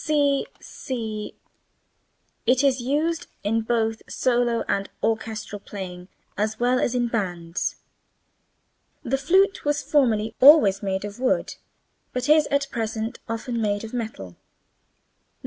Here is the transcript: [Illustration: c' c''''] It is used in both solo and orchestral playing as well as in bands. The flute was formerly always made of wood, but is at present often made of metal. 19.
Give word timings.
[Illustration: 0.03 0.45
c' 0.55 1.35
c''''] 1.35 1.35
It 2.47 2.63
is 2.63 2.81
used 2.81 3.27
in 3.43 3.61
both 3.61 4.01
solo 4.11 4.63
and 4.67 4.89
orchestral 5.03 5.59
playing 5.59 6.07
as 6.35 6.59
well 6.59 6.79
as 6.79 6.95
in 6.95 7.07
bands. 7.07 7.75
The 9.03 9.19
flute 9.19 9.63
was 9.63 9.83
formerly 9.83 10.33
always 10.39 10.81
made 10.81 11.05
of 11.05 11.19
wood, 11.19 11.53
but 12.13 12.27
is 12.29 12.47
at 12.47 12.67
present 12.71 13.19
often 13.29 13.61
made 13.61 13.83
of 13.83 13.93
metal. 13.93 14.29
19. 14.29 14.37